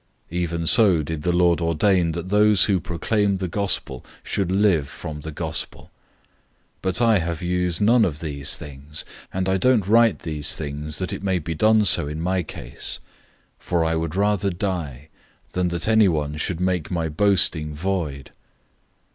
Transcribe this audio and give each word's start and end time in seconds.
009:014 0.31 0.37
Even 0.39 0.65
so 0.65 1.03
the 1.03 1.31
Lord 1.31 1.61
ordained 1.61 2.15
that 2.15 2.29
those 2.29 2.63
who 2.63 2.79
proclaim 2.79 3.37
the 3.37 3.47
Good 3.47 3.67
News 3.85 4.01
should 4.23 4.51
live 4.51 4.87
from 4.89 5.19
the 5.21 5.31
Good 5.31 5.45
News. 5.45 5.67
009:015 5.71 5.89
But 6.81 7.01
I 7.03 7.19
have 7.19 7.43
used 7.43 7.81
none 7.81 8.03
of 8.03 8.19
these 8.19 8.57
things, 8.57 9.05
and 9.31 9.47
I 9.47 9.57
don't 9.57 9.85
write 9.85 10.17
these 10.23 10.55
things 10.55 10.97
that 10.97 11.13
it 11.13 11.21
may 11.21 11.37
be 11.37 11.53
done 11.53 11.85
so 11.85 12.07
in 12.07 12.19
my 12.19 12.41
case; 12.41 12.99
for 13.59 13.85
I 13.85 13.93
would 13.95 14.15
rather 14.15 14.49
die, 14.49 15.09
than 15.51 15.67
that 15.67 15.87
anyone 15.87 16.35
should 16.35 16.59
make 16.59 16.89
my 16.89 17.07
boasting 17.07 17.75
void. 17.75 18.31